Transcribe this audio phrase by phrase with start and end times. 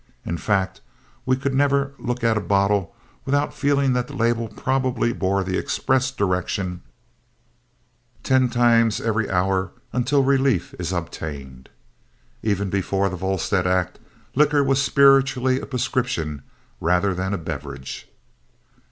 [0.25, 0.81] In fact,
[1.27, 5.59] we never could look at a bottle without feeling that the label probably bore the
[5.59, 6.81] express direction,
[8.23, 11.69] "Take ten times every hour until relief is obtained."
[12.41, 13.99] Even before the Volstead act
[14.33, 16.41] liquor was spiritually a prescription
[16.79, 18.09] rather than a beverage.